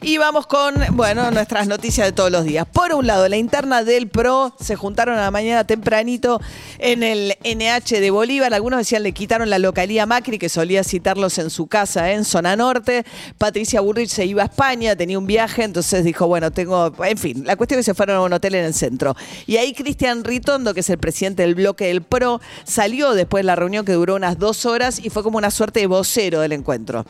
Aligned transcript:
Y 0.00 0.16
vamos 0.16 0.46
con, 0.46 0.74
bueno, 0.92 1.30
nuestras 1.30 1.66
noticias 1.66 2.06
de 2.06 2.12
todos 2.12 2.30
los 2.30 2.44
días. 2.44 2.66
Por 2.72 2.94
un 2.94 3.06
lado, 3.06 3.28
la 3.28 3.36
interna 3.36 3.82
del 3.82 4.08
PRO 4.08 4.54
se 4.60 4.76
juntaron 4.76 5.18
a 5.18 5.22
la 5.22 5.30
mañana 5.30 5.64
tempranito 5.64 6.40
en 6.78 7.02
el 7.02 7.36
NH 7.42 8.00
de 8.00 8.10
Bolívar. 8.10 8.54
Algunos 8.54 8.78
decían 8.78 9.02
le 9.02 9.12
quitaron 9.12 9.50
la 9.50 9.58
localía 9.58 10.06
Macri, 10.06 10.38
que 10.38 10.48
solía 10.48 10.84
citarlos 10.84 11.38
en 11.38 11.50
su 11.50 11.66
casa 11.66 12.12
en 12.12 12.24
zona 12.24 12.54
norte. 12.54 13.04
Patricia 13.38 13.80
Burrich 13.80 14.10
se 14.10 14.24
iba 14.24 14.42
a 14.42 14.46
España, 14.46 14.94
tenía 14.94 15.18
un 15.18 15.26
viaje, 15.26 15.64
entonces 15.64 16.04
dijo, 16.04 16.28
bueno, 16.28 16.52
tengo, 16.52 16.92
en 17.04 17.18
fin, 17.18 17.44
la 17.44 17.56
cuestión 17.56 17.80
es 17.80 17.86
que 17.86 17.90
se 17.90 17.94
fueron 17.94 18.16
a 18.16 18.20
un 18.20 18.32
hotel 18.32 18.54
en 18.54 18.64
el 18.64 18.74
centro. 18.74 19.16
Y 19.46 19.56
ahí 19.56 19.74
Cristian 19.74 20.22
Ritondo, 20.22 20.74
que 20.74 20.80
es 20.80 20.90
el 20.90 20.98
presidente 20.98 21.42
del 21.42 21.56
bloque 21.56 21.86
del 21.86 22.02
PRO, 22.02 22.40
salió 22.64 23.14
después 23.14 23.40
de 23.40 23.46
la 23.46 23.56
reunión 23.56 23.84
que 23.84 23.92
duró 23.92 24.14
unas 24.14 24.38
dos 24.38 24.64
horas 24.64 25.00
y 25.02 25.10
fue 25.10 25.22
como 25.24 25.38
una 25.38 25.50
suerte 25.50 25.80
de 25.80 25.86
vocero 25.86 26.40
del 26.40 26.52
encuentro. 26.52 27.04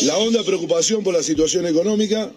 La 0.00 0.16
honda 0.16 0.42
preocupación 0.42 1.04
por 1.04 1.14
la 1.14 1.22
situación 1.22 1.66
económica, 1.66 2.32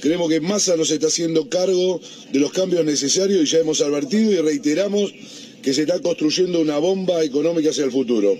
creemos 0.00 0.28
que 0.30 0.40
Massa 0.40 0.74
nos 0.74 0.90
está 0.90 1.08
haciendo 1.08 1.48
cargo 1.48 2.00
de 2.32 2.38
los 2.40 2.50
cambios 2.50 2.84
necesarios 2.84 3.42
y 3.42 3.46
ya 3.46 3.58
hemos 3.58 3.82
advertido 3.82 4.32
y 4.32 4.36
reiteramos 4.38 5.12
que 5.64 5.72
se 5.72 5.82
está 5.82 5.98
construyendo 6.00 6.60
una 6.60 6.78
bomba 6.78 7.24
económica 7.24 7.70
hacia 7.70 7.84
el 7.84 7.90
futuro. 7.90 8.38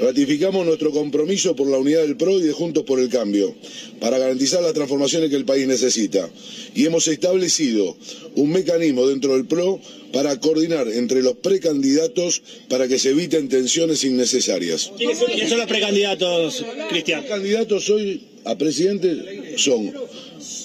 Ratificamos 0.00 0.66
nuestro 0.66 0.90
compromiso 0.90 1.54
por 1.54 1.68
la 1.68 1.78
unidad 1.78 2.02
del 2.02 2.16
PRO 2.16 2.40
y 2.40 2.42
de 2.42 2.52
Juntos 2.52 2.82
por 2.82 2.98
el 2.98 3.08
Cambio, 3.08 3.54
para 4.00 4.18
garantizar 4.18 4.60
las 4.60 4.74
transformaciones 4.74 5.30
que 5.30 5.36
el 5.36 5.44
país 5.44 5.68
necesita. 5.68 6.28
Y 6.74 6.84
hemos 6.84 7.06
establecido 7.06 7.96
un 8.34 8.50
mecanismo 8.50 9.06
dentro 9.06 9.34
del 9.34 9.46
PRO 9.46 9.80
para 10.12 10.38
coordinar 10.40 10.88
entre 10.88 11.22
los 11.22 11.34
precandidatos 11.36 12.42
para 12.68 12.88
que 12.88 12.98
se 12.98 13.10
eviten 13.10 13.48
tensiones 13.48 14.02
innecesarias. 14.02 14.90
¿Quiénes 14.96 15.18
son 15.48 15.58
los 15.58 15.68
precandidatos, 15.68 16.64
Cristian? 16.90 17.20
Los 17.20 17.30
candidatos 17.30 17.88
hoy 17.90 18.22
a 18.44 18.58
presidente 18.58 19.54
son 19.56 19.92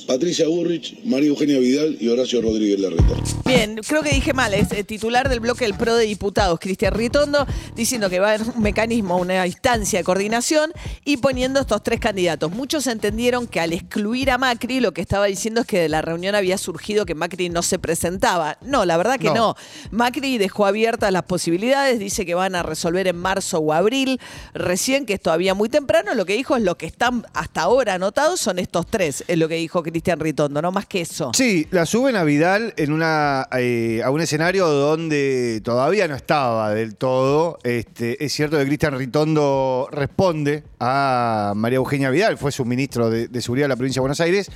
Patricia 0.07 0.47
Burrich, 0.47 1.03
María 1.03 1.29
Eugenia 1.29 1.59
Vidal 1.59 1.97
y 1.99 2.07
Horacio 2.07 2.41
Rodríguez 2.41 2.79
Larreta. 2.79 3.15
Bien, 3.45 3.79
creo 3.87 4.01
que 4.01 4.11
dije 4.11 4.33
mal, 4.33 4.53
es 4.53 4.71
eh, 4.71 4.83
titular 4.83 5.29
del 5.29 5.39
bloque 5.39 5.65
del 5.65 5.75
PRO 5.75 5.95
de 5.95 6.05
Diputados, 6.05 6.59
Cristian 6.59 6.93
Ritondo, 6.93 7.45
diciendo 7.75 8.09
que 8.09 8.19
va 8.19 8.31
a 8.31 8.33
haber 8.33 8.47
un 8.47 8.61
mecanismo, 8.61 9.17
una 9.17 9.45
instancia 9.45 9.99
de 9.99 10.03
coordinación 10.03 10.71
y 11.05 11.17
poniendo 11.17 11.59
estos 11.59 11.83
tres 11.83 11.99
candidatos. 11.99 12.51
Muchos 12.51 12.87
entendieron 12.87 13.47
que 13.47 13.59
al 13.59 13.73
excluir 13.73 14.31
a 14.31 14.37
Macri, 14.37 14.79
lo 14.79 14.93
que 14.93 15.01
estaba 15.01 15.25
diciendo 15.25 15.61
es 15.61 15.67
que 15.67 15.79
de 15.79 15.89
la 15.89 16.01
reunión 16.01 16.35
había 16.35 16.57
surgido 16.57 17.05
que 17.05 17.15
Macri 17.15 17.49
no 17.49 17.61
se 17.61 17.79
presentaba. 17.79 18.57
No, 18.61 18.85
la 18.85 18.97
verdad 18.97 19.19
que 19.19 19.27
no. 19.27 19.35
No. 19.35 19.55
Macri 19.91 20.37
dejó 20.37 20.65
abiertas 20.65 21.11
las 21.13 21.23
posibilidades, 21.23 21.99
dice 21.99 22.25
que 22.25 22.35
van 22.35 22.55
a 22.55 22.63
resolver 22.63 23.07
en 23.07 23.15
marzo 23.15 23.59
o 23.59 23.73
abril, 23.73 24.19
recién 24.53 25.05
que 25.05 25.13
es 25.13 25.21
todavía 25.21 25.53
muy 25.53 25.69
temprano, 25.69 26.13
lo 26.15 26.25
que 26.25 26.33
dijo 26.33 26.57
es 26.57 26.63
lo 26.63 26.77
que 26.77 26.85
están 26.85 27.25
hasta 27.33 27.61
ahora 27.61 27.93
anotados 27.93 28.39
son 28.39 28.59
estos 28.59 28.87
tres, 28.87 29.23
es 29.27 29.37
lo 29.37 29.47
que 29.47 29.55
dijo 29.55 29.68
Cristian 29.69 30.19
Ritondo, 30.19 30.61
no 30.61 30.71
más 30.71 30.85
que 30.85 31.01
eso. 31.01 31.31
Sí, 31.33 31.67
la 31.71 31.85
suben 31.85 32.15
a 32.15 32.23
Vidal 32.23 32.73
en 32.77 32.91
una, 32.91 33.47
eh, 33.57 34.01
a 34.03 34.09
un 34.09 34.21
escenario 34.21 34.67
donde 34.67 35.61
todavía 35.63 36.07
no 36.07 36.15
estaba 36.15 36.73
del 36.73 36.95
todo. 36.95 37.59
Este, 37.63 38.23
es 38.23 38.33
cierto 38.33 38.57
que 38.57 38.65
Cristian 38.65 38.97
Ritondo 38.97 39.87
responde 39.91 40.63
a 40.79 41.53
María 41.55 41.77
Eugenia 41.77 42.09
Vidal, 42.09 42.37
fue 42.37 42.51
su 42.51 42.65
ministro 42.65 43.09
de, 43.09 43.27
de 43.27 43.41
Seguridad 43.41 43.65
de 43.65 43.69
la 43.69 43.75
provincia 43.75 43.99
de 43.99 44.01
Buenos 44.01 44.21
Aires. 44.21 44.51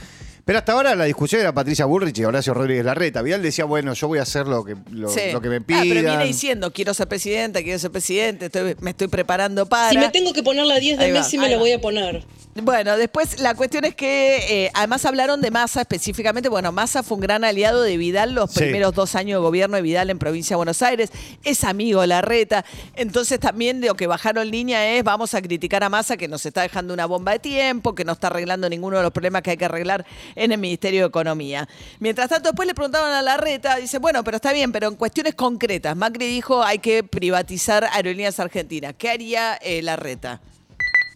Pero 0.45 0.59
hasta 0.59 0.73
ahora 0.73 0.93
la 0.95 1.05
discusión 1.05 1.39
era 1.39 1.53
Patricia 1.53 1.85
Burrich 1.85 2.17
y 2.19 2.25
Horacio 2.25 2.53
Rodríguez 2.53 2.83
Larreta. 2.83 3.21
Vidal 3.21 3.41
decía, 3.41 3.63
bueno, 3.63 3.93
yo 3.93 4.09
voy 4.09 4.19
a 4.19 4.23
hacer 4.23 4.45
lo 4.45 4.65
que, 4.65 4.75
lo, 4.91 5.07
Sí. 5.09 5.21
lo 5.31 5.39
que 5.39 5.47
me 5.47 5.55
Ah, 5.57 5.61
pidan. 5.65 5.87
pero 5.87 6.01
viene 6.01 6.25
diciendo, 6.25 6.73
quiero 6.73 6.93
ser 6.93 7.07
presidenta, 7.07 7.63
quiero 7.63 7.79
ser 7.79 7.91
presidente, 7.91 8.47
estoy- 8.47 8.75
me 8.81 8.89
estoy 8.89 9.07
preparando 9.07 9.65
para. 9.65 9.89
Si 9.91 9.97
me 9.97 10.09
tengo 10.09 10.33
que 10.33 10.43
poner 10.43 10.65
la 10.65 10.79
10 10.79 10.99
de 10.99 11.13
Messi, 11.13 11.37
me 11.37 11.47
la 11.49 11.57
voy 11.57 11.71
a 11.71 11.79
poner. 11.79 12.25
Bueno, 12.55 12.97
después 12.97 13.39
la 13.39 13.55
cuestión 13.55 13.83
es 13.83 13.95
que 13.95 14.65
eh, 14.65 14.71
además 14.75 15.05
hablaron 15.05 15.41
de 15.41 15.49
Massa 15.49 15.81
específicamente. 15.81 16.49
Bueno, 16.49 16.71
Massa 16.71 17.01
fue 17.01 17.15
un 17.15 17.21
gran 17.21 17.43
aliado 17.43 17.81
de 17.81 17.97
Vidal 17.97 18.35
los 18.35 18.51
Sí. 18.51 18.59
primeros 18.59 18.93
dos 18.93 19.15
años 19.15 19.39
de 19.39 19.43
gobierno 19.43 19.75
de 19.75 19.81
Vidal 19.81 20.11
en 20.11 20.19
provincia 20.19 20.53
de 20.53 20.57
Buenos 20.57 20.81
Aires. 20.83 21.09
Es 21.43 21.63
amigo 21.63 22.01
de 22.01 22.07
Larreta. 22.07 22.63
Entonces 22.95 23.39
también 23.39 23.81
de 23.81 23.87
lo 23.87 23.95
que 23.95 24.05
bajaron 24.05 24.51
línea 24.51 24.87
es 24.93 25.03
vamos 25.03 25.33
a 25.33 25.41
criticar 25.41 25.83
a 25.83 25.89
Massa 25.89 26.15
que 26.15 26.27
nos 26.27 26.45
está 26.45 26.61
dejando 26.61 26.93
una 26.93 27.07
bomba 27.07 27.31
de 27.31 27.39
tiempo, 27.39 27.95
que 27.95 28.05
no 28.05 28.11
está 28.11 28.27
arreglando 28.27 28.69
ninguno 28.69 28.97
de 28.97 29.03
los 29.03 29.11
problemas 29.11 29.41
que 29.41 29.49
hay 29.51 29.57
que 29.57 29.65
arreglar 29.65 30.05
en 30.35 30.51
el 30.51 30.57
Ministerio 30.59 31.01
de 31.01 31.07
Economía. 31.07 31.67
Mientras 31.99 32.29
tanto, 32.29 32.49
después 32.49 32.67
le 32.67 32.73
preguntaban 32.75 33.13
a 33.13 33.21
Larreta, 33.21 33.77
dice, 33.77 33.99
bueno, 33.99 34.23
pero 34.23 34.35
está 34.37 34.53
bien, 34.53 34.71
pero 34.71 34.87
en 34.87 34.95
cuestiones 34.95 35.35
concretas. 35.35 35.95
Macri 35.95 36.27
dijo 36.27 36.63
hay 36.63 36.79
que 36.79 37.03
privatizar 37.03 37.85
Aerolíneas 37.93 38.39
Argentinas. 38.39 38.93
¿Qué 38.97 39.09
haría 39.09 39.55
eh, 39.55 39.81
Larreta? 39.81 40.41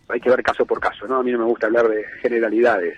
hay 0.10 0.22
que 0.22 0.30
ver 0.30 0.42
caso 0.42 0.66
por 0.66 0.80
caso, 0.80 1.06
¿no? 1.06 1.18
A 1.18 1.24
mí 1.24 1.32
no 1.34 1.40
me 1.40 1.44
gusta 1.44 1.68
hablar 1.68 1.88
de 1.90 2.02
generalidades, 2.22 2.98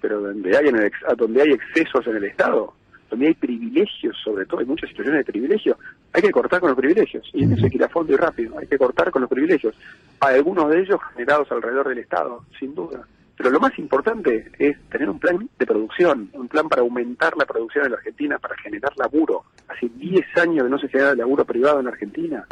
pero 0.00 0.20
donde 0.20 0.56
hay, 0.56 0.66
en 0.66 0.76
el 0.76 0.86
ex- 0.86 1.16
donde 1.16 1.42
hay 1.42 1.52
excesos 1.52 2.04
en 2.08 2.16
el 2.16 2.24
Estado, 2.24 2.74
donde 3.08 3.28
hay 3.28 3.34
privilegios, 3.34 4.16
sobre 4.24 4.44
todo, 4.44 4.58
hay 4.58 4.66
muchas 4.66 4.88
situaciones 4.90 5.24
de 5.24 5.32
privilegio, 5.32 5.78
hay 6.12 6.22
que 6.22 6.32
cortar 6.32 6.58
con 6.60 6.70
los 6.70 6.76
privilegios, 6.76 7.30
y 7.32 7.44
en 7.44 7.52
eso 7.52 7.64
hay 7.66 7.70
que 7.70 7.76
ir 7.76 7.84
a 7.84 7.88
fondo 7.88 8.12
y 8.12 8.16
rápido, 8.16 8.58
hay 8.58 8.66
que 8.66 8.76
cortar 8.76 9.12
con 9.12 9.22
los 9.22 9.30
privilegios, 9.30 9.76
hay 10.18 10.34
algunos 10.34 10.68
de 10.70 10.80
ellos 10.80 10.98
generados 11.14 11.46
alrededor 11.52 11.88
del 11.88 11.98
Estado, 11.98 12.44
sin 12.58 12.74
duda. 12.74 13.06
Pero 13.36 13.50
lo 13.50 13.60
más 13.60 13.76
importante 13.78 14.50
es 14.58 14.76
tener 14.88 15.10
un 15.10 15.18
plan 15.18 15.48
de 15.58 15.66
producción, 15.66 16.30
un 16.34 16.48
plan 16.48 16.68
para 16.68 16.82
aumentar 16.82 17.36
la 17.36 17.44
producción 17.44 17.86
en 17.86 17.92
la 17.92 17.98
Argentina, 17.98 18.38
para 18.38 18.56
generar 18.58 18.92
laburo. 18.96 19.44
Hace 19.68 19.88
10 19.88 20.24
años 20.36 20.64
que 20.64 20.70
no 20.70 20.78
se 20.78 20.88
genera 20.88 21.14
laburo 21.14 21.44
privado 21.44 21.80
en 21.80 21.86
la 21.86 21.90
Argentina. 21.90 22.46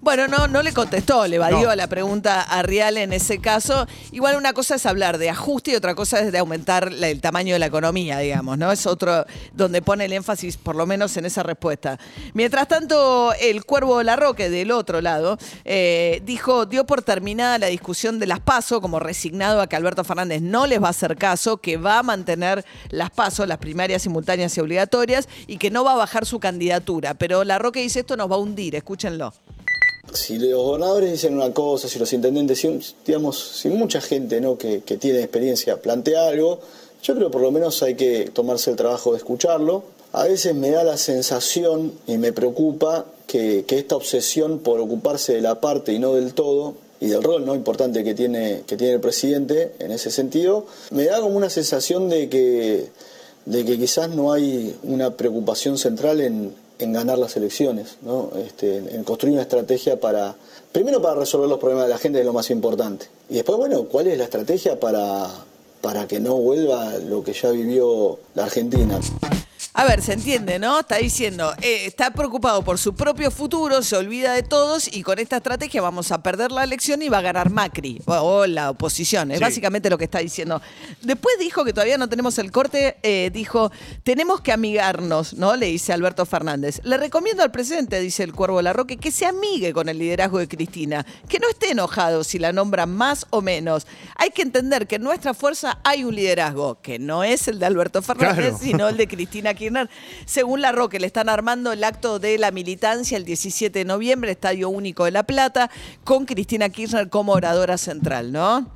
Bueno, 0.00 0.28
no, 0.28 0.46
no 0.46 0.62
le 0.62 0.72
contestó, 0.72 1.26
le 1.26 1.36
evadió 1.36 1.62
No. 1.64 1.70
a 1.70 1.76
la 1.76 1.88
pregunta 1.88 2.40
a 2.42 2.62
Rial 2.62 2.96
en 2.98 3.12
ese 3.12 3.40
caso. 3.40 3.86
Igual 4.12 4.36
una 4.36 4.52
cosa 4.52 4.76
es 4.76 4.86
hablar 4.86 5.18
de 5.18 5.28
ajuste 5.28 5.72
y 5.72 5.74
otra 5.74 5.96
cosa 5.96 6.20
es 6.20 6.30
de 6.30 6.38
aumentar 6.38 6.92
la- 6.92 7.08
el 7.08 7.20
tamaño 7.20 7.54
de 7.54 7.58
la 7.58 7.66
economía, 7.66 8.18
digamos, 8.20 8.56
¿no? 8.58 8.70
Es 8.70 8.86
otro 8.86 9.26
donde 9.52 9.82
pone 9.82 10.04
el 10.04 10.12
énfasis, 10.12 10.56
por 10.56 10.76
lo 10.76 10.86
menos 10.86 11.16
en 11.16 11.26
esa 11.26 11.42
respuesta. 11.42 11.98
Mientras 12.32 12.68
tanto, 12.68 13.32
el 13.40 13.64
Cuervo 13.64 14.00
Larroque, 14.04 14.48
del 14.48 14.70
otro 14.70 15.00
lado, 15.00 15.36
eh, 15.64 16.22
dijo, 16.24 16.64
dio 16.64 16.86
por 16.86 17.02
terminada 17.02 17.58
la 17.58 17.66
discusión 17.66 18.20
de 18.20 18.28
las 18.28 18.38
PASO, 18.38 18.80
como 18.80 19.00
resignado 19.00 19.60
a 19.60 19.66
que 19.66 19.74
Alberto 19.74 20.04
Fernández 20.04 20.40
no 20.42 20.68
les 20.68 20.80
va 20.80 20.86
a 20.86 20.90
hacer 20.90 21.16
caso, 21.16 21.56
que 21.56 21.76
va 21.76 21.98
a 21.98 22.02
mantener 22.04 22.64
las 22.90 23.10
PASO, 23.10 23.46
las 23.46 23.58
primarias 23.58 24.02
simultáneas 24.02 24.56
y 24.56 24.60
obligatorias, 24.60 25.28
y 25.48 25.58
que 25.58 25.72
no 25.72 25.82
va 25.82 25.94
a 25.94 25.96
bajar 25.96 26.24
su 26.24 26.38
candidatura. 26.38 27.14
Pero 27.14 27.42
Larroque 27.42 27.80
dice, 27.80 28.00
esto 28.00 28.16
nos 28.16 28.30
va 28.30 28.36
a 28.36 28.38
hundir, 28.38 28.76
escúchenlo. 28.76 29.34
Si 30.12 30.38
los 30.38 30.62
gobernadores 30.62 31.12
dicen 31.12 31.34
una 31.34 31.52
cosa, 31.52 31.88
si 31.88 31.98
los 31.98 32.12
intendentes, 32.12 32.58
si, 32.58 32.80
digamos, 33.06 33.38
si 33.38 33.68
mucha 33.68 34.00
gente 34.00 34.40
¿no? 34.40 34.56
que, 34.56 34.80
tiene 34.80 35.20
experiencia 35.20 35.80
plantea 35.80 36.28
algo, 36.28 36.60
yo 37.02 37.14
creo 37.14 37.30
por 37.30 37.42
lo 37.42 37.50
menos 37.50 37.82
hay 37.82 37.94
que 37.94 38.30
tomarse 38.32 38.70
el 38.70 38.76
trabajo 38.76 39.12
de 39.12 39.18
escucharlo. 39.18 39.84
A 40.12 40.24
veces 40.24 40.54
me 40.54 40.70
da 40.70 40.84
la 40.84 40.96
sensación 40.96 41.92
y 42.06 42.16
me 42.16 42.32
preocupa 42.32 43.06
que, 43.26 43.64
que 43.66 43.78
esta 43.78 43.94
obsesión 43.96 44.60
por 44.60 44.80
ocuparse 44.80 45.34
de 45.34 45.42
la 45.42 45.60
parte 45.60 45.92
y 45.92 45.98
no 45.98 46.14
del 46.14 46.32
todo, 46.34 46.74
y 47.00 47.06
del 47.06 47.22
rol 47.22 47.46
no 47.46 47.54
importante 47.54 48.02
que 48.02 48.14
tiene, 48.14 48.62
que 48.66 48.76
tiene 48.76 48.94
el 48.94 49.00
presidente 49.00 49.72
en 49.78 49.92
ese 49.92 50.10
sentido, 50.10 50.66
me 50.90 51.04
da 51.04 51.20
como 51.20 51.36
una 51.36 51.50
sensación 51.50 52.08
de 52.08 52.28
que, 52.28 52.88
de 53.44 53.64
que 53.64 53.78
quizás 53.78 54.10
no 54.10 54.32
hay 54.32 54.76
una 54.82 55.14
preocupación 55.14 55.78
central 55.78 56.20
en, 56.20 56.54
en 56.78 56.92
ganar 56.92 57.18
las 57.18 57.36
elecciones, 57.36 57.96
¿no? 58.02 58.30
este, 58.44 58.78
en 58.78 59.04
construir 59.04 59.34
una 59.34 59.42
estrategia 59.42 59.98
para, 60.00 60.34
primero 60.72 61.02
para 61.02 61.16
resolver 61.16 61.48
los 61.48 61.58
problemas 61.58 61.84
de 61.86 61.90
la 61.90 61.98
gente, 61.98 62.20
es 62.20 62.26
lo 62.26 62.32
más 62.32 62.50
importante. 62.50 63.06
Y 63.28 63.34
después, 63.34 63.58
bueno, 63.58 63.84
¿cuál 63.84 64.06
es 64.06 64.18
la 64.18 64.24
estrategia 64.24 64.78
para, 64.78 65.28
para 65.80 66.06
que 66.06 66.20
no 66.20 66.36
vuelva 66.36 66.98
lo 66.98 67.22
que 67.22 67.32
ya 67.32 67.50
vivió 67.50 68.18
la 68.34 68.44
Argentina? 68.44 69.00
A 69.74 69.84
ver, 69.84 70.02
se 70.02 70.14
entiende, 70.14 70.58
¿no? 70.58 70.80
Está 70.80 70.96
diciendo, 70.96 71.54
eh, 71.62 71.82
está 71.86 72.10
preocupado 72.10 72.62
por 72.64 72.78
su 72.78 72.94
propio 72.96 73.30
futuro, 73.30 73.80
se 73.82 73.96
olvida 73.96 74.32
de 74.32 74.42
todos 74.42 74.88
y 74.92 75.02
con 75.04 75.20
esta 75.20 75.36
estrategia 75.36 75.80
vamos 75.80 76.10
a 76.10 76.20
perder 76.20 76.50
la 76.50 76.64
elección 76.64 77.00
y 77.02 77.08
va 77.08 77.18
a 77.18 77.20
ganar 77.20 77.50
Macri 77.50 78.00
o, 78.06 78.12
o 78.14 78.46
la 78.46 78.70
oposición. 78.70 79.30
Es 79.30 79.38
Sí. 79.38 79.44
básicamente 79.44 79.88
lo 79.88 79.96
que 79.96 80.04
está 80.04 80.18
diciendo. 80.18 80.60
Después 81.02 81.36
dijo 81.38 81.64
que 81.64 81.72
todavía 81.72 81.96
no 81.96 82.08
tenemos 82.08 82.38
el 82.38 82.50
corte, 82.50 82.96
eh, 83.04 83.30
dijo, 83.32 83.70
tenemos 84.02 84.40
que 84.40 84.50
amigarnos, 84.52 85.34
¿no? 85.34 85.54
Le 85.54 85.66
dice 85.66 85.92
Alberto 85.92 86.26
Fernández. 86.26 86.80
Le 86.82 86.96
recomiendo 86.96 87.44
al 87.44 87.52
presidente, 87.52 88.00
dice 88.00 88.24
el 88.24 88.32
Cuervo 88.32 88.60
Larroque, 88.62 88.96
que 88.96 89.12
se 89.12 89.26
amigue 89.26 89.72
con 89.72 89.88
el 89.88 89.98
liderazgo 89.98 90.38
de 90.38 90.48
Cristina, 90.48 91.06
que 91.28 91.38
no 91.38 91.48
esté 91.48 91.70
enojado 91.70 92.24
si 92.24 92.40
la 92.40 92.52
nombran 92.52 92.90
más 92.90 93.26
o 93.30 93.42
menos. 93.42 93.86
Hay 94.16 94.30
que 94.30 94.42
entender 94.42 94.88
que 94.88 94.96
en 94.96 95.02
nuestra 95.04 95.34
fuerza 95.34 95.78
hay 95.84 96.02
un 96.02 96.16
liderazgo, 96.16 96.80
que 96.80 96.98
no 96.98 97.22
es 97.22 97.46
el 97.46 97.60
de 97.60 97.66
Alberto 97.66 98.02
Fernández, 98.02 98.34
Claro. 98.48 98.58
sino 98.60 98.88
el 98.88 98.96
de 98.96 99.06
Cristina 99.06 99.54
Kirchner. 99.58 99.90
Según 100.24 100.62
la 100.62 100.72
Roque, 100.72 100.98
le 100.98 101.06
están 101.06 101.28
armando 101.28 101.72
el 101.72 101.84
acto 101.84 102.18
de 102.18 102.38
la 102.38 102.50
militancia 102.52 103.18
el 103.18 103.24
17 103.26 103.80
de 103.80 103.84
noviembre, 103.84 104.30
Estadio 104.30 104.70
Único 104.70 105.04
de 105.04 105.10
La 105.10 105.24
Plata, 105.24 105.70
con 106.04 106.24
Cristina 106.24 106.70
Kirchner 106.70 107.10
como 107.10 107.32
oradora 107.32 107.76
central, 107.76 108.32
¿no? 108.32 108.70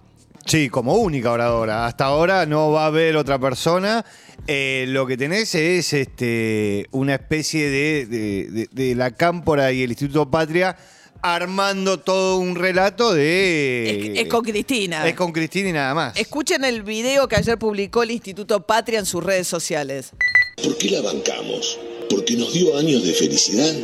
Sí, 0.45 0.69
como 0.69 0.97
única 0.97 1.31
oradora. 1.31 1.87
Hasta 1.87 2.07
ahora 2.07 2.45
no 2.47 2.73
va 2.73 2.83
a 2.83 2.87
haber 2.87 3.17
otra 3.17 3.39
persona. 3.39 4.05
Eh, 4.49 4.87
lo 4.89 5.07
que 5.07 5.17
tenés 5.17 5.55
es 5.55 5.93
este, 5.93 6.89
una 6.91 7.15
especie 7.15 7.71
de- 7.71 8.69
de 8.73 8.95
la 8.97 9.13
Cámpora 9.13 9.71
y 9.71 9.85
el 9.85 9.91
Instituto 9.91 10.29
Patria 10.29 10.77
armando 11.23 11.99
todo 12.01 12.39
un 12.39 12.57
relato 12.57 13.15
de... 13.15 14.13
es, 14.13 14.21
es 14.21 14.29
con 14.29 14.43
Cristina. 14.43 15.09
Es 15.09 15.15
con 15.15 15.33
Cristina 15.33 15.69
y 15.69 15.73
nada 15.73 15.95
más. 15.95 16.17
Escuchen 16.17 16.65
el 16.65 16.83
video 16.83 17.29
que 17.29 17.37
ayer 17.37 17.57
publicó 17.59 18.03
el 18.03 18.11
Instituto 18.11 18.67
Patria 18.67 18.99
en 18.99 19.07
sus 19.07 19.23
redes 19.23 19.47
sociales. 19.47 20.11
¿Por 20.63 20.77
qué 20.77 20.91
la 20.91 21.01
bancamos? 21.01 21.79
¿Porque 22.11 22.37
nos 22.37 22.53
dio 22.53 22.77
años 22.77 23.05
de 23.05 23.15
felicidad? 23.15 23.75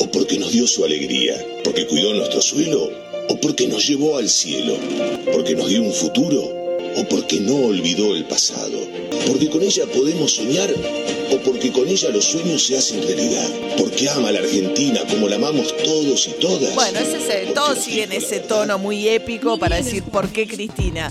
¿O 0.00 0.10
porque 0.10 0.38
nos 0.38 0.52
dio 0.52 0.66
su 0.66 0.84
alegría? 0.84 1.34
¿Porque 1.64 1.86
cuidó 1.86 2.14
nuestro 2.14 2.40
suelo? 2.40 2.90
¿O 3.28 3.40
porque 3.40 3.66
nos 3.66 3.86
llevó 3.86 4.16
al 4.16 4.28
cielo? 4.28 4.76
¿Porque 5.32 5.54
nos 5.54 5.68
dio 5.68 5.82
un 5.82 5.92
futuro? 5.92 6.63
¿O 6.96 7.04
porque 7.08 7.40
no 7.40 7.56
olvidó 7.56 8.14
el 8.14 8.24
pasado? 8.24 8.78
¿Porque 9.26 9.48
con 9.50 9.62
ella 9.62 9.84
podemos 9.92 10.34
soñar? 10.36 10.70
¿O 11.32 11.38
porque 11.38 11.72
con 11.72 11.88
ella 11.88 12.10
los 12.10 12.24
sueños 12.24 12.66
se 12.66 12.76
hacen 12.76 13.02
realidad? 13.02 13.48
¿Porque 13.78 14.08
ama 14.08 14.28
a 14.28 14.32
la 14.32 14.38
Argentina 14.40 15.00
como 15.10 15.28
la 15.28 15.36
amamos 15.36 15.74
todos 15.82 16.28
y 16.28 16.32
todas? 16.40 16.74
Bueno, 16.74 16.98
ese 17.00 17.16
es 17.16 17.28
el- 17.48 17.54
todos 17.54 17.78
siguen 17.78 18.12
ese 18.12 18.40
tono 18.40 18.78
muy 18.78 19.08
épico 19.08 19.58
para 19.58 19.76
decir 19.76 20.02
por 20.04 20.28
qué 20.28 20.46
Cristina. 20.46 21.10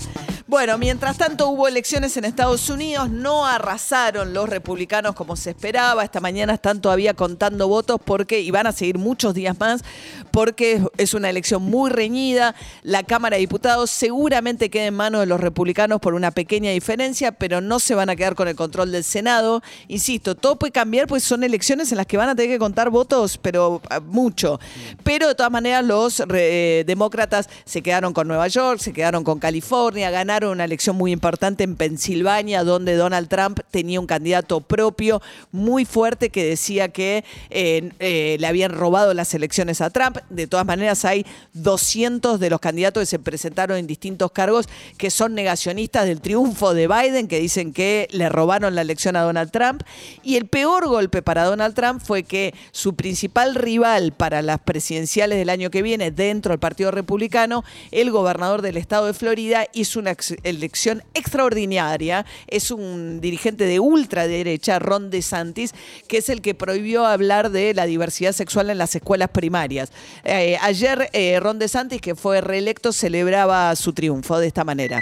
Bueno, 0.54 0.78
mientras 0.78 1.18
tanto 1.18 1.48
hubo 1.48 1.66
elecciones 1.66 2.16
en 2.16 2.24
Estados 2.24 2.70
Unidos, 2.70 3.10
no 3.10 3.44
arrasaron 3.44 4.32
los 4.32 4.48
republicanos 4.48 5.16
como 5.16 5.34
se 5.34 5.50
esperaba. 5.50 6.04
Esta 6.04 6.20
mañana 6.20 6.54
están 6.54 6.80
todavía 6.80 7.12
contando 7.12 7.66
votos 7.66 8.00
porque, 8.02 8.40
y 8.40 8.52
van 8.52 8.68
a 8.68 8.72
seguir 8.72 8.96
muchos 8.96 9.34
días 9.34 9.58
más, 9.58 9.82
porque 10.30 10.80
es 10.96 11.12
una 11.12 11.28
elección 11.28 11.60
muy 11.60 11.90
reñida. 11.90 12.54
La 12.84 13.02
Cámara 13.02 13.34
de 13.34 13.40
Diputados 13.40 13.90
seguramente 13.90 14.70
queda 14.70 14.86
en 14.86 14.94
manos 14.94 15.22
de 15.22 15.26
los 15.26 15.40
republicanos 15.40 15.98
por 16.00 16.14
una 16.14 16.30
pequeña 16.30 16.70
diferencia, 16.70 17.32
pero 17.32 17.60
no 17.60 17.80
se 17.80 17.96
van 17.96 18.08
a 18.08 18.14
quedar 18.14 18.36
con 18.36 18.46
el 18.46 18.54
control 18.54 18.92
del 18.92 19.02
Senado. 19.02 19.60
Insisto, 19.88 20.36
todo 20.36 20.54
puede 20.54 20.70
cambiar, 20.70 21.08
pues 21.08 21.24
son 21.24 21.42
elecciones 21.42 21.90
en 21.90 21.98
las 21.98 22.06
que 22.06 22.16
van 22.16 22.28
a 22.28 22.36
tener 22.36 22.52
que 22.52 22.60
contar 22.60 22.90
votos, 22.90 23.38
pero 23.38 23.82
ah, 23.90 23.98
mucho. 23.98 24.60
Pero 25.02 25.26
de 25.26 25.34
todas 25.34 25.50
maneras, 25.50 25.84
los 25.84 26.22
eh, 26.32 26.84
demócratas 26.86 27.48
se 27.64 27.82
quedaron 27.82 28.12
con 28.12 28.28
Nueva 28.28 28.46
York, 28.46 28.78
se 28.78 28.92
quedaron 28.92 29.24
con 29.24 29.40
California, 29.40 30.12
ganaron 30.12 30.43
una 30.50 30.64
elección 30.64 30.96
muy 30.96 31.12
importante 31.12 31.64
en 31.64 31.76
Pensilvania, 31.76 32.64
donde 32.64 32.96
Donald 32.96 33.28
Trump 33.28 33.60
tenía 33.70 34.00
un 34.00 34.06
candidato 34.06 34.60
propio 34.60 35.22
muy 35.52 35.84
fuerte 35.84 36.30
que 36.30 36.44
decía 36.44 36.88
que 36.88 37.24
eh, 37.50 37.90
eh, 37.98 38.36
le 38.38 38.46
habían 38.46 38.72
robado 38.72 39.14
las 39.14 39.34
elecciones 39.34 39.80
a 39.80 39.90
Trump. 39.90 40.18
De 40.30 40.46
todas 40.46 40.66
maneras, 40.66 41.04
hay 41.04 41.26
200 41.54 42.38
de 42.40 42.50
los 42.50 42.60
candidatos 42.60 43.00
que 43.02 43.06
se 43.06 43.18
presentaron 43.18 43.78
en 43.78 43.86
distintos 43.86 44.30
cargos 44.32 44.68
que 44.98 45.10
son 45.10 45.34
negacionistas 45.34 46.06
del 46.06 46.20
triunfo 46.20 46.74
de 46.74 46.86
Biden, 46.88 47.28
que 47.28 47.40
dicen 47.40 47.72
que 47.72 48.08
le 48.10 48.28
robaron 48.28 48.74
la 48.74 48.82
elección 48.82 49.16
a 49.16 49.22
Donald 49.22 49.50
Trump. 49.50 49.82
Y 50.22 50.36
el 50.36 50.46
peor 50.46 50.86
golpe 50.86 51.22
para 51.22 51.44
Donald 51.44 51.74
Trump 51.74 52.02
fue 52.02 52.22
que 52.22 52.54
su 52.72 52.94
principal 52.94 53.54
rival 53.54 54.12
para 54.12 54.42
las 54.42 54.60
presidenciales 54.60 55.38
del 55.38 55.50
año 55.50 55.70
que 55.70 55.82
viene 55.82 56.10
dentro 56.10 56.50
del 56.50 56.58
Partido 56.58 56.90
Republicano, 56.90 57.64
el 57.90 58.10
gobernador 58.10 58.62
del 58.62 58.76
estado 58.76 59.06
de 59.06 59.14
Florida, 59.14 59.66
hizo 59.72 59.98
una 59.98 60.12
ex- 60.12 60.33
elección 60.42 61.02
extraordinaria. 61.14 62.26
Es 62.46 62.70
un 62.70 63.20
dirigente 63.20 63.64
de 63.64 63.80
ultraderecha, 63.80 64.78
Ron 64.78 65.10
DeSantis, 65.10 65.74
que 66.08 66.18
es 66.18 66.28
el 66.28 66.40
que 66.40 66.54
prohibió 66.54 67.06
hablar 67.06 67.50
de 67.50 67.74
la 67.74 67.86
diversidad 67.86 68.32
sexual 68.32 68.70
en 68.70 68.78
las 68.78 68.94
escuelas 68.94 69.30
primarias. 69.30 69.92
Eh, 70.24 70.56
ayer 70.60 71.08
eh, 71.12 71.38
Ron 71.40 71.58
DeSantis, 71.58 72.00
que 72.00 72.14
fue 72.14 72.40
reelecto, 72.40 72.92
celebraba 72.92 73.74
su 73.76 73.92
triunfo 73.92 74.38
de 74.38 74.46
esta 74.46 74.64
manera. 74.64 75.00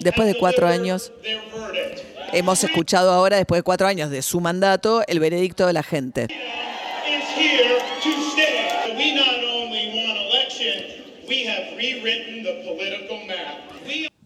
Después 0.00 0.28
de 0.28 0.38
cuatro 0.38 0.68
años, 0.68 1.12
hemos 2.32 2.62
escuchado 2.62 3.10
ahora, 3.12 3.36
después 3.36 3.58
de 3.58 3.62
cuatro 3.62 3.86
años 3.86 4.10
de 4.10 4.22
su 4.22 4.40
mandato, 4.40 5.02
el 5.06 5.20
veredicto 5.20 5.66
de 5.66 5.72
la 5.72 5.82
gente. 5.82 6.28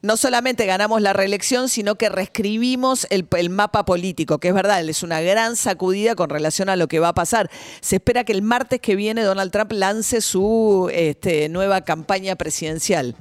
No 0.02 0.16
solamente 0.16 0.66
ganamos 0.66 1.00
la 1.00 1.12
reelección, 1.12 1.68
sino 1.68 1.94
que 1.94 2.08
reescribimos 2.08 3.06
el, 3.10 3.26
el 3.38 3.50
mapa 3.50 3.84
político, 3.84 4.38
que 4.38 4.48
es 4.48 4.54
verdad, 4.54 4.86
es 4.88 5.04
una 5.04 5.20
gran 5.20 5.54
sacudida 5.54 6.16
con 6.16 6.28
relación 6.28 6.68
a 6.68 6.74
lo 6.74 6.88
que 6.88 6.98
va 6.98 7.08
a 7.08 7.14
pasar. 7.14 7.48
Se 7.80 7.96
espera 7.96 8.24
que 8.24 8.32
el 8.32 8.42
martes 8.42 8.80
que 8.80 8.96
viene 8.96 9.22
Donald 9.22 9.52
Trump 9.52 9.70
lance 9.70 10.20
su 10.20 10.90
este, 10.92 11.48
nueva 11.48 11.82
campaña 11.82 12.34
presidencial. 12.34 13.14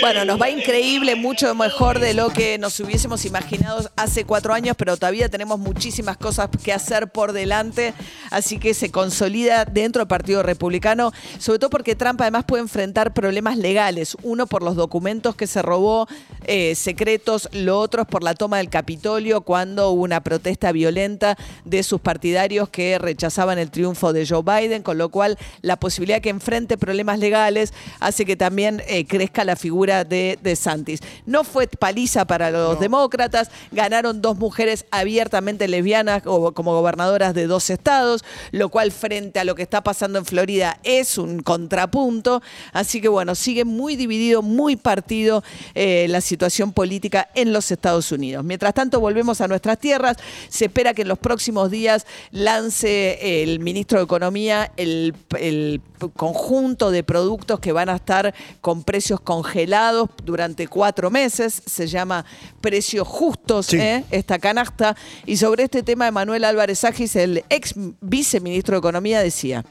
Bueno, 0.00 0.24
nos 0.24 0.40
va 0.40 0.48
increíble, 0.48 1.16
mucho 1.16 1.54
mejor 1.56 1.98
de 1.98 2.14
lo 2.14 2.30
que 2.30 2.56
nos 2.56 2.78
hubiésemos 2.78 3.24
imaginado 3.24 3.90
hace 3.96 4.24
cuatro 4.24 4.54
años, 4.54 4.76
pero 4.78 4.96
todavía 4.96 5.28
tenemos 5.28 5.58
muchísimas 5.58 6.16
cosas 6.16 6.48
que 6.62 6.72
hacer 6.72 7.08
por 7.08 7.32
delante, 7.32 7.94
así 8.30 8.58
que 8.60 8.74
se 8.74 8.92
consolida 8.92 9.64
dentro 9.64 10.00
del 10.00 10.08
Partido 10.08 10.44
Republicano, 10.44 11.12
sobre 11.38 11.58
todo 11.58 11.70
porque 11.70 11.96
Trump 11.96 12.20
además 12.20 12.44
puede 12.44 12.62
enfrentar 12.62 13.12
problemas 13.12 13.56
legales, 13.56 14.16
uno 14.22 14.46
por 14.46 14.62
los 14.62 14.76
documentos 14.76 15.34
que 15.34 15.48
se 15.48 15.60
robó 15.60 16.06
eh, 16.44 16.76
secretos, 16.76 17.48
lo 17.52 17.80
otro 17.80 18.02
es 18.02 18.08
por 18.08 18.22
la 18.22 18.34
toma 18.34 18.58
del 18.58 18.68
Capitolio 18.68 19.40
cuando 19.40 19.90
hubo 19.90 20.02
una 20.02 20.22
protesta 20.22 20.70
violenta 20.70 21.36
de 21.64 21.82
sus 21.82 22.00
partidarios 22.00 22.68
que 22.68 22.98
rechazaban 22.98 23.58
el 23.58 23.72
triunfo 23.72 24.12
de 24.12 24.26
Joe 24.26 24.42
Biden, 24.42 24.82
con 24.84 24.96
lo 24.96 25.08
cual 25.08 25.38
la 25.60 25.76
posibilidad 25.76 26.20
que 26.20 26.30
enfrente 26.30 26.78
problemas 26.78 27.18
legales 27.18 27.72
que 28.12 28.36
también 28.36 28.82
eh, 28.86 29.06
crezca 29.06 29.44
la 29.44 29.56
figura 29.56 30.04
de, 30.04 30.38
de 30.42 30.54
Santis. 30.56 31.00
No 31.26 31.44
fue 31.44 31.66
paliza 31.66 32.24
para 32.26 32.50
los 32.50 32.78
demócratas, 32.78 33.50
ganaron 33.72 34.20
dos 34.22 34.36
mujeres 34.38 34.84
abiertamente 34.90 35.66
lesbianas 35.68 36.22
o- 36.26 36.52
como 36.52 36.74
gobernadoras 36.74 37.34
de 37.34 37.46
dos 37.46 37.70
estados, 37.70 38.24
lo 38.50 38.68
cual 38.68 38.92
frente 38.92 39.40
a 39.40 39.44
lo 39.44 39.54
que 39.54 39.62
está 39.62 39.82
pasando 39.82 40.18
en 40.18 40.24
Florida 40.26 40.78
es 40.84 41.18
un 41.18 41.40
contrapunto. 41.42 42.42
Así 42.72 43.00
que 43.00 43.08
bueno, 43.08 43.34
sigue 43.34 43.64
muy 43.64 43.96
dividido, 43.96 44.42
muy 44.42 44.76
partido 44.76 45.42
eh, 45.74 46.06
la 46.08 46.20
situación 46.20 46.72
política 46.72 47.28
en 47.34 47.52
los 47.52 47.70
Estados 47.70 48.12
Unidos. 48.12 48.44
Mientras 48.44 48.74
tanto, 48.74 49.00
volvemos 49.00 49.40
a 49.40 49.48
nuestras 49.48 49.78
tierras. 49.78 50.16
Se 50.48 50.66
espera 50.66 50.94
que 50.94 51.02
en 51.02 51.08
los 51.08 51.18
próximos 51.18 51.70
días 51.70 52.06
lance 52.30 53.42
el 53.42 53.60
ministro 53.60 53.98
de 53.98 54.04
Economía 54.04 54.70
el, 54.76 55.14
el 55.38 55.80
conjunto 56.16 56.90
de 56.90 57.04
productos 57.04 57.60
que 57.60 57.72
van 57.72 57.88
a 57.88 57.94
estar 58.02 58.34
con 58.60 58.82
precios 58.84 59.20
congelados 59.20 60.10
durante 60.24 60.66
cuatro 60.66 61.10
meses. 61.10 61.62
Se 61.64 61.86
llama 61.86 62.24
precios 62.60 63.06
justos, 63.08 63.66
Sí. 63.66 63.76
¿eh? 63.78 64.04
esta 64.10 64.38
canasta. 64.38 64.96
Y 65.26 65.36
sobre 65.36 65.64
este 65.64 65.82
tema, 65.82 66.10
Manuel 66.10 66.44
Álvarez 66.44 66.84
Agis, 66.84 67.16
el 67.16 67.42
ex 67.48 67.74
viceministro 68.00 68.74
de 68.74 68.78
Economía, 68.80 69.20
decía. 69.22 69.64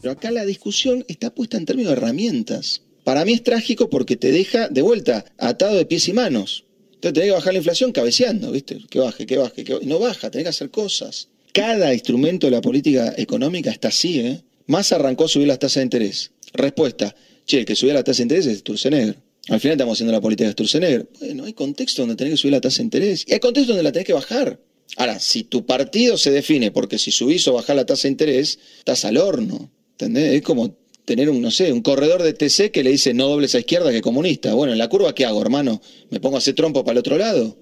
Pero 0.00 0.12
acá 0.12 0.30
la 0.30 0.44
discusión 0.44 1.04
está 1.08 1.30
puesta 1.30 1.56
en 1.56 1.66
términos 1.66 1.92
de 1.92 1.98
herramientas. 1.98 2.82
Para 3.04 3.24
mí 3.24 3.32
es 3.32 3.42
trágico 3.42 3.90
porque 3.90 4.16
te 4.16 4.30
deja 4.32 4.68
de 4.68 4.82
vuelta 4.82 5.24
atado 5.38 5.76
de 5.76 5.86
pies 5.86 6.08
y 6.08 6.12
manos. 6.12 6.64
Entonces 6.94 7.14
tenés 7.14 7.28
que 7.30 7.34
bajar 7.34 7.52
la 7.52 7.58
inflación 7.58 7.90
cabeceando, 7.92 8.52
¿viste? 8.52 8.78
Que 8.88 9.00
baje, 9.00 9.26
que 9.26 9.36
baje, 9.38 9.64
que 9.64 9.74
baje. 9.74 9.86
No 9.86 9.98
baja, 9.98 10.30
tenés 10.30 10.44
que 10.44 10.50
hacer 10.50 10.70
cosas. 10.70 11.28
Cada 11.52 11.92
instrumento 11.92 12.46
de 12.46 12.52
la 12.52 12.60
política 12.60 13.12
económica 13.16 13.70
está 13.70 13.88
así, 13.88 14.20
¿eh? 14.20 14.42
Más 14.66 14.92
arrancó 14.92 15.24
a 15.24 15.28
subir 15.28 15.48
las 15.48 15.58
tasas 15.58 15.76
de 15.80 15.82
interés. 15.82 16.30
Respuesta, 16.52 17.14
che, 17.46 17.60
el 17.60 17.64
que 17.64 17.76
subía 17.76 17.94
la 17.94 18.04
tasa 18.04 18.18
de 18.18 18.22
interés 18.24 18.46
es 18.46 18.58
Sturzenegger. 18.58 19.16
Al 19.48 19.60
final 19.60 19.72
estamos 19.72 19.96
haciendo 19.96 20.12
la 20.12 20.20
política 20.20 20.46
de 20.46 20.52
Sturzenegger. 20.52 21.08
Bueno, 21.20 21.44
hay 21.44 21.52
contextos 21.52 21.98
donde 21.98 22.16
tenés 22.16 22.34
que 22.34 22.36
subir 22.36 22.52
la 22.52 22.60
tasa 22.60 22.78
de 22.78 22.84
interés 22.84 23.24
y 23.26 23.32
hay 23.32 23.40
contextos 23.40 23.68
donde 23.68 23.82
la 23.82 23.92
tenés 23.92 24.06
que 24.06 24.12
bajar. 24.12 24.60
Ahora, 24.96 25.18
si 25.18 25.44
tu 25.44 25.64
partido 25.64 26.18
se 26.18 26.30
define 26.30 26.70
porque 26.70 26.98
si 26.98 27.10
subís 27.10 27.46
o 27.48 27.54
bajás 27.54 27.74
la 27.74 27.86
tasa 27.86 28.02
de 28.02 28.12
interés, 28.12 28.58
estás 28.78 29.04
al 29.04 29.16
horno. 29.16 29.70
¿Entendés? 29.92 30.34
Es 30.34 30.42
como 30.42 30.76
tener 31.04 31.30
un, 31.30 31.40
no 31.40 31.50
sé, 31.50 31.72
un 31.72 31.82
corredor 31.82 32.22
de 32.22 32.32
TC 32.32 32.70
que 32.70 32.82
le 32.82 32.90
dice 32.90 33.14
no 33.14 33.28
dobles 33.28 33.54
a 33.54 33.58
izquierda 33.58 33.90
que 33.90 34.00
comunista. 34.00 34.54
Bueno, 34.54 34.72
en 34.72 34.78
la 34.78 34.88
curva, 34.88 35.14
¿qué 35.14 35.24
hago, 35.24 35.40
hermano? 35.40 35.80
¿Me 36.10 36.20
pongo 36.20 36.36
a 36.36 36.38
hacer 36.38 36.54
trompo 36.54 36.84
para 36.84 36.92
el 36.92 36.98
otro 36.98 37.18
lado? 37.18 37.56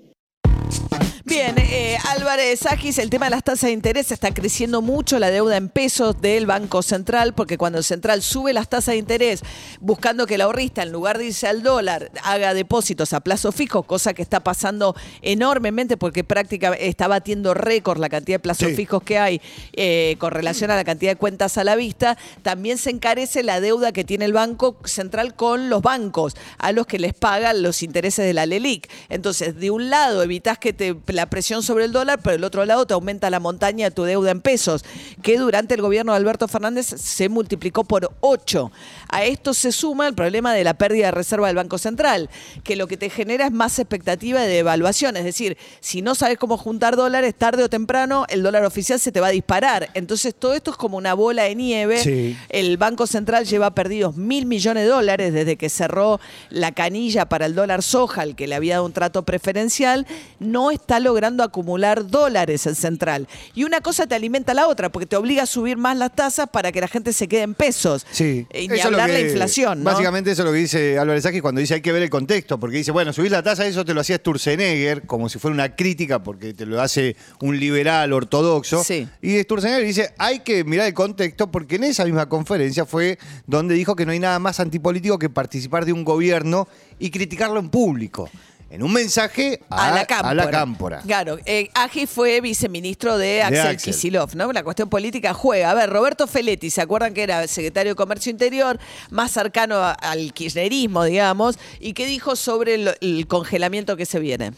Bien, 1.25 1.55
eh, 1.59 1.97
Álvarez 2.31 2.65
Agis, 2.67 2.99
el 2.99 3.11
tema 3.11 3.27
de 3.27 3.31
las 3.31 3.43
tasas 3.43 3.63
de 3.63 3.73
interés 3.73 4.13
está 4.13 4.33
creciendo 4.33 4.83
mucho 4.83 5.19
la 5.19 5.33
deuda 5.33 5.57
en 5.57 5.69
pesos 5.69 6.21
del 6.21 6.47
Banco 6.47 6.81
Central, 6.81 7.35
porque 7.35 7.59
cuando 7.59 7.79
el 7.79 7.83
Central 7.85 8.23
sube 8.23 8.53
las 8.53 8.69
tasas 8.69 8.93
de 8.93 8.99
interés, 8.99 9.43
buscando 9.81 10.29
que 10.29 10.37
el 10.37 10.43
ahorrista, 10.43 10.85
en 10.85 10.93
lugar 10.93 11.19
de 11.19 11.25
irse 11.27 11.49
al 11.49 11.65
dólar, 11.65 12.13
haga 12.23 12.55
depósitos 12.55 13.15
a 13.15 13.21
plazo 13.21 13.51
fijo, 13.51 13.83
cosa 13.83 14.15
que 14.15 14.23
está 14.23 14.39
pasando 14.39 14.95
enormemente 15.23 15.97
porque 15.97 16.23
prácticamente 16.23 16.87
está 16.87 17.09
batiendo 17.09 17.53
récord 17.53 17.99
la 17.99 18.09
cantidad 18.09 18.37
de 18.37 18.41
plazos 18.41 18.69
Sí. 18.69 18.77
fijos 18.77 19.03
que 19.03 19.19
hay 19.19 19.41
eh, 19.73 20.15
con 20.21 20.31
relación 20.31 20.71
a 20.71 20.77
la 20.77 20.85
cantidad 20.85 21.11
de 21.11 21.17
cuentas 21.17 21.59
a 21.59 21.65
la 21.65 21.75
vista, 21.75 22.17
también 22.43 22.79
se 22.79 22.91
encarece 22.91 23.43
la 23.43 23.61
deuda 23.61 23.91
que 23.91 24.05
tiene 24.05 24.25
el 24.25 24.33
Banco 24.33 24.77
Central 24.85 25.35
con 25.35 25.69
los 25.69 25.83
bancos, 25.83 26.37
a 26.59 26.71
los 26.71 26.87
que 26.87 27.01
les 27.01 27.13
pagan 27.13 27.65
los 27.65 27.83
intereses 27.83 28.25
de 28.25 28.35
la 28.35 28.47
LELIC. 28.47 28.89
Entonces, 29.09 29.59
de 29.59 29.73
un 29.73 29.91
lado 29.91 30.23
evitas 30.23 30.59
que 30.59 30.73
te, 30.73 30.95
la 31.09 31.29
presión 31.29 31.65
sobre 31.65 31.87
el 31.87 31.91
dólar, 31.93 32.20
pero 32.21 32.33
del 32.33 32.45
otro 32.45 32.65
lado 32.65 32.87
te 32.87 32.95
aumenta 32.95 33.31
la 33.31 33.41
montaña 33.41 33.87
de 33.87 33.91
tu 33.95 34.05
deuda 34.05 34.31
en 34.31 34.41
pesos, 34.41 34.85
que 35.23 35.39
durante 35.39 35.75
el 35.75 35.83
gobierno 35.83 36.13
de 36.13 36.19
Alberto 36.19 36.49
Fernández 36.49 36.87
se 36.87 37.29
multiplicó 37.29 37.85
por 37.85 38.11
8. 38.21 38.71
A 39.09 39.25
esto 39.25 39.55
se 39.55 39.73
suma 39.73 40.07
el 40.07 40.15
problema 40.15 40.55
de 40.55 40.65
la 40.65 40.75
pérdida 40.75 41.07
de 41.07 41.13
reserva 41.13 41.47
del 41.47 41.57
Banco 41.57 41.79
Central, 41.79 42.31
que 42.65 42.77
lo 42.77 42.87
que 42.87 42.97
te 42.97 43.11
genera 43.11 43.47
es 43.47 43.53
más 43.53 43.79
expectativa 43.79 44.41
de 44.41 44.49
devaluación. 44.49 45.17
Es 45.17 45.25
decir, 45.25 45.57
si 45.81 46.03
no 46.03 46.15
sabes 46.15 46.39
cómo 46.39 46.57
juntar 46.57 46.97
dólares, 46.97 47.35
tarde 47.37 47.65
o 47.65 47.69
temprano 47.69 48.27
el 48.29 48.43
dólar 48.43 48.65
oficial 48.65 49.01
se 49.01 49.13
te 49.13 49.21
va 49.21 49.29
a 49.29 49.31
disparar. 49.31 49.91
Entonces, 49.95 50.35
todo 50.35 50.55
esto 50.55 50.71
es 50.71 50.77
como 50.77 50.97
una 50.97 51.15
bola 51.15 51.45
de 51.45 51.55
nieve. 51.55 52.03
Sí. 52.03 52.37
El 52.49 52.77
Banco 52.77 53.07
Central 53.07 53.47
lleva 53.47 53.75
perdidos 53.75 54.17
mil 54.17 54.47
millones 54.47 54.85
de 54.85 54.91
dólares 54.91 55.33
desde 55.33 55.57
que 55.57 55.69
cerró 55.69 56.21
la 56.51 56.73
canilla 56.73 57.29
para 57.29 57.47
el 57.47 57.55
dólar 57.55 57.83
soja, 57.83 58.23
al 58.23 58.37
que 58.37 58.47
le 58.47 58.55
había 58.55 58.75
dado 58.75 58.87
un 58.87 58.93
trato 58.93 59.23
preferencial. 59.23 60.07
No 60.39 60.71
está 60.71 61.01
logrando 61.01 61.43
acumular 61.43 62.07
dólares 62.11 62.67
el 62.67 62.77
central. 62.77 63.29
Y 63.55 63.65
una 63.65 63.81
cosa 63.81 64.07
te 64.07 64.15
alimenta 64.15 64.53
a 64.53 64.55
la 64.55 64.67
otra, 64.67 64.91
porque 64.91 65.07
te 65.07 65.17
obliga 65.17 65.45
a 65.45 65.47
subir 65.47 65.77
más 65.77 65.97
las 65.97 66.15
tasas 66.15 66.49
para 66.51 66.73
que 66.73 66.81
la 66.81 66.89
gente 66.89 67.13
se 67.13 67.29
quede 67.29 67.43
en 67.43 67.55
pesos. 67.55 68.07
Sí. 68.11 68.47
Y 68.55 68.69
ni 68.69 68.81
hablar 68.81 69.09
la 69.11 69.17
que- 69.17 69.29
inflación, 69.29 69.83
¿no? 69.83 69.91
Básicamente 69.91 70.31
eso 70.31 70.43
es 70.43 70.47
lo 70.47 70.53
que 70.53 70.59
dice 70.59 70.99
Álvarez 70.99 71.23
Sáquez 71.23 71.43
cuando 71.43 71.61
dice 71.61 71.75
hay 71.75 71.81
que 71.81 71.93
ver 71.93 72.03
el 72.03 72.11
contexto, 72.11 72.59
porque 72.59 72.79
dice, 72.79 72.91
bueno, 72.91 73.13
subís 73.13 73.31
la 73.31 73.43
tasa, 73.43 73.67
eso 73.67 73.85
te 73.85 73.95
lo 73.95 74.01
hacía 74.01 74.17
Sturzenegger, 74.17 75.07
como 75.07 75.29
si 75.29 75.39
fuera 75.39 75.55
una 75.55 75.75
crítica, 75.77 76.23
porque 76.23 76.55
te 76.55 76.67
lo 76.67 76.81
hace 76.81 77.17
un 77.41 77.59
liberal 77.59 78.13
ortodoxo. 78.13 78.83
Sí. 78.85 79.09
Y 79.23 79.41
Sturzenegger 79.43 79.85
dice, 79.85 80.15
hay 80.19 80.41
que 80.41 80.65
mirar 80.65 80.87
el 80.87 80.95
contexto, 80.95 81.51
porque 81.51 81.77
en 81.77 81.85
esa 81.85 82.05
misma 82.05 82.29
conferencia 82.29 82.85
fue 82.87 83.19
donde 83.47 83.75
dijo 83.75 83.97
que 83.97 84.07
no 84.07 84.13
hay 84.13 84.19
nada 84.19 84.39
más 84.39 84.61
antipolítico 84.61 85.19
que 85.19 85.29
participar 85.31 85.85
de 85.85 85.93
un 85.93 86.05
gobierno 86.05 86.69
y 86.99 87.11
criticarlo 87.11 87.61
en 87.61 87.71
público. 87.71 88.29
En 88.71 88.85
un 88.85 88.93
mensaje 88.93 89.59
a, 89.69 89.89
a 89.89 89.95
la 89.97 90.07
cámpora. 90.07 90.31
a 90.31 90.35
la 90.35 90.51
cámpora. 90.51 91.01
Claro, 91.01 91.39
eh, 91.45 91.69
Agi 91.75 92.07
fue 92.07 92.41
viceministro 92.41 93.19
de 93.19 93.43
Axel, 93.43 93.67
Axel. 93.67 93.93
Kicillof, 93.93 94.35
¿no? 94.37 94.53
La 94.53 94.63
cuestión 94.63 94.89
política 94.89 95.35
juega. 95.35 95.73
A 95.73 95.75
ver, 95.75 95.91
Roberto 95.91 96.29
Feletti, 96.29 96.71
¿se 96.71 96.81
acuerdan 96.81 97.13
que 97.13 97.25
era 97.25 97.47
secretario 97.49 97.93
de 97.93 97.97
Comercio 97.97 98.31
Interior, 98.31 98.79
más 99.11 99.33
cercano 99.33 99.75
a- 99.77 99.93
al 99.93 100.33
kirchnerismo, 100.33 101.03
digamos, 101.05 101.59
y 101.81 101.95
qué 101.95 102.07
dijo 102.07 102.37
sobre 102.37 102.77
el, 102.77 102.91
el 103.01 103.27
congelamiento 103.27 103.97
que 103.97 104.07
se 104.07 104.21
viene? 104.21 104.53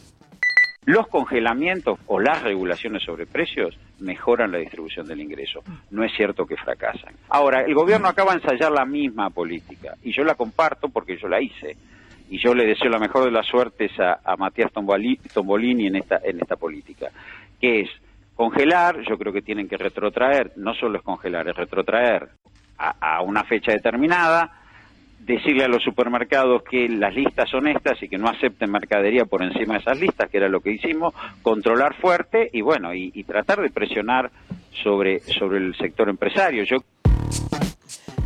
Los 0.84 1.06
congelamientos 1.08 1.98
o 2.06 2.18
las 2.20 2.42
regulaciones 2.42 3.04
sobre 3.04 3.24
precios 3.24 3.78
mejoran 4.00 4.50
la 4.52 4.58
distribución 4.58 5.06
del 5.06 5.20
ingreso. 5.20 5.62
No 5.90 6.04
es 6.04 6.12
cierto 6.16 6.44
que 6.44 6.56
fracasan. 6.56 7.14
Ahora, 7.28 7.62
el 7.64 7.72
gobierno 7.74 8.08
acaba 8.08 8.32
de 8.34 8.40
ensayar 8.42 8.72
la 8.72 8.84
misma 8.84 9.30
política 9.30 9.94
y 10.02 10.12
yo 10.12 10.24
la 10.24 10.34
comparto 10.34 10.88
porque 10.88 11.16
yo 11.18 11.28
la 11.28 11.40
hice. 11.40 11.76
Y 12.32 12.38
yo 12.38 12.54
le 12.54 12.64
deseo 12.64 12.88
la 12.88 12.98
mejor 12.98 13.24
de 13.26 13.30
las 13.30 13.46
suertes 13.46 13.90
a, 14.00 14.20
a 14.24 14.36
Matías 14.36 14.72
Tomboli- 14.72 15.20
Tombolini 15.34 15.88
en 15.88 15.96
esta, 15.96 16.18
en 16.24 16.40
esta 16.40 16.56
política, 16.56 17.08
que 17.60 17.80
es 17.82 17.90
congelar, 18.34 19.02
yo 19.06 19.18
creo 19.18 19.34
que 19.34 19.42
tienen 19.42 19.68
que 19.68 19.76
retrotraer, 19.76 20.52
no 20.56 20.72
solo 20.72 20.96
es 20.96 21.04
congelar, 21.04 21.46
es 21.48 21.54
retrotraer 21.54 22.30
a, 22.78 23.16
a 23.16 23.20
una 23.20 23.44
fecha 23.44 23.72
determinada, 23.72 24.50
decirle 25.20 25.64
a 25.64 25.68
los 25.68 25.82
supermercados 25.82 26.62
que 26.62 26.88
las 26.88 27.14
listas 27.14 27.50
son 27.50 27.68
estas 27.68 28.02
y 28.02 28.08
que 28.08 28.16
no 28.16 28.28
acepten 28.28 28.72
mercadería 28.72 29.26
por 29.26 29.42
encima 29.42 29.74
de 29.74 29.80
esas 29.80 30.00
listas, 30.00 30.30
que 30.30 30.38
era 30.38 30.48
lo 30.48 30.60
que 30.60 30.72
hicimos, 30.72 31.12
controlar 31.42 31.94
fuerte 31.96 32.48
y 32.50 32.62
bueno, 32.62 32.94
y, 32.94 33.12
y 33.14 33.24
tratar 33.24 33.60
de 33.60 33.68
presionar 33.68 34.30
sobre, 34.82 35.20
sobre 35.20 35.58
el 35.58 35.74
sector 35.76 36.08
empresario. 36.08 36.64
Yo 36.64 36.78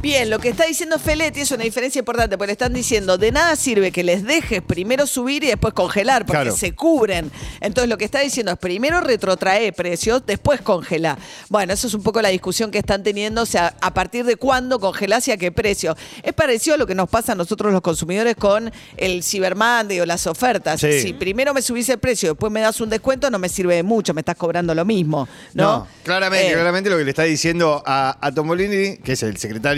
Bien, 0.02 0.30
lo 0.30 0.38
que 0.38 0.50
está 0.50 0.66
diciendo 0.66 0.98
Feletti 1.00 1.40
es 1.40 1.50
una 1.50 1.64
diferencia 1.64 1.98
importante, 1.98 2.36
porque 2.38 2.48
le 2.48 2.52
están 2.52 2.72
diciendo, 2.72 3.18
de 3.18 3.32
nada 3.32 3.56
sirve 3.56 3.90
que 3.90 4.04
les 4.04 4.22
dejes 4.24 4.62
primero 4.62 5.04
subir 5.06 5.42
y 5.42 5.48
después 5.48 5.74
congelar, 5.74 6.24
porque 6.24 6.42
Claro. 6.42 6.56
se 6.56 6.74
cubren. 6.74 7.32
Entonces 7.60 7.88
lo 7.88 7.98
que 7.98 8.04
está 8.04 8.20
diciendo 8.20 8.52
es, 8.52 8.58
primero 8.58 9.00
retrotrae 9.00 9.72
precios, 9.72 10.22
después 10.24 10.60
congela. 10.60 11.18
Bueno, 11.48 11.72
eso 11.72 11.88
es 11.88 11.94
un 11.94 12.04
poco 12.04 12.22
la 12.22 12.28
discusión 12.28 12.70
que 12.70 12.78
están 12.78 13.02
teniendo, 13.02 13.42
o 13.42 13.46
sea, 13.46 13.74
a 13.80 13.94
partir 13.94 14.24
de 14.26 14.36
cuándo 14.36 14.78
congelás 14.78 15.26
y 15.26 15.32
a 15.32 15.38
qué 15.38 15.50
precio. 15.50 15.96
Es 16.22 16.34
parecido 16.34 16.74
a 16.74 16.78
lo 16.78 16.86
que 16.86 16.94
nos 16.94 17.08
pasa 17.08 17.32
a 17.32 17.34
nosotros 17.34 17.72
los 17.72 17.80
consumidores 17.80 18.36
con 18.36 18.70
el 18.96 19.24
Cyber 19.24 19.56
Monday 19.56 19.98
o 19.98 20.06
las 20.06 20.26
ofertas. 20.28 20.80
Sí. 20.80 21.00
Si 21.00 21.12
primero 21.14 21.52
me 21.52 21.62
subís 21.62 21.88
el 21.88 21.98
precio, 21.98 22.28
después 22.28 22.52
me 22.52 22.60
das 22.60 22.80
un 22.80 22.90
descuento, 22.90 23.28
no 23.30 23.40
me 23.40 23.48
sirve 23.48 23.74
de 23.76 23.82
mucho, 23.82 24.14
me 24.14 24.20
estás 24.20 24.36
cobrando 24.36 24.72
lo 24.72 24.84
mismo. 24.84 25.26
No, 25.54 25.88
claramente, 26.04 26.50
Eh, 26.50 26.52
claramente 26.52 26.90
lo 26.90 26.98
que 26.98 27.04
le 27.04 27.10
está 27.10 27.24
diciendo 27.24 27.82
a, 27.84 28.18
a 28.20 28.32
Tombolini, 28.32 28.98
que 28.98 29.12
es 29.12 29.22
el 29.24 29.36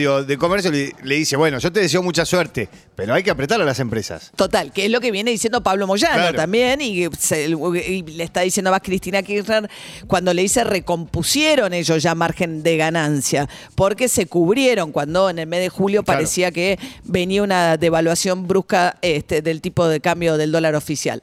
secretario 0.08 0.24
de 0.24 0.38
Comercio, 0.38 0.70
le, 0.70 0.92
le 1.02 1.14
dice, 1.16 1.36
bueno, 1.36 1.58
yo 1.58 1.72
te 1.72 1.80
deseo 1.80 2.02
mucha 2.02 2.24
suerte, 2.24 2.68
pero 2.94 3.14
hay 3.14 3.22
que 3.22 3.30
apretar 3.30 3.60
a 3.60 3.64
las 3.64 3.78
empresas. 3.80 4.30
Total, 4.36 4.72
que 4.72 4.86
es 4.86 4.90
lo 4.90 5.00
que 5.00 5.10
viene 5.10 5.30
diciendo 5.30 5.62
Pablo 5.62 5.86
Moyano 5.86 6.14
Claro. 6.14 6.36
también, 6.36 6.80
y, 6.80 7.06
se- 7.18 7.48
y 7.48 8.02
le 8.02 8.24
está 8.24 8.40
diciendo 8.42 8.70
más 8.70 8.80
Cristina 8.82 9.22
Kirchner 9.22 9.68
cuando 10.06 10.32
le 10.34 10.42
dice 10.42 10.64
recompusieron 10.64 11.72
ellos 11.74 12.02
ya 12.02 12.14
margen 12.14 12.62
de 12.62 12.76
ganancia, 12.76 13.48
porque 13.74 14.08
se 14.08 14.26
cubrieron 14.26 14.92
cuando 14.92 15.30
en 15.30 15.38
el 15.38 15.46
mes 15.46 15.60
de 15.60 15.68
julio 15.68 16.02
Claro. 16.02 16.18
parecía 16.18 16.50
que 16.50 16.78
venía 17.04 17.42
una 17.42 17.76
devaluación 17.76 18.46
brusca 18.48 18.96
este, 19.02 19.42
del 19.42 19.60
tipo 19.60 19.86
de 19.88 20.00
cambio 20.00 20.36
del 20.36 20.52
dólar 20.52 20.74
oficial. 20.74 21.22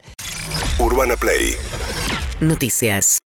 Urbana 0.79 1.15
Play 1.15 1.55
Noticias. 2.41 3.19